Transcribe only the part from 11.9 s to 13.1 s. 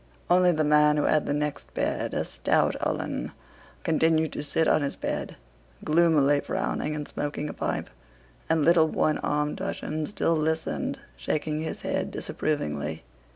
disapprovingly.